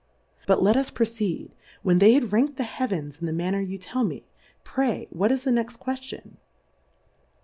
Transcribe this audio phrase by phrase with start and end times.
[0.47, 1.51] But let us proceed;
[1.83, 4.23] When they had rank'd the Heavens in the Manner you tell me,
[4.63, 6.37] pray, what is the next Quellion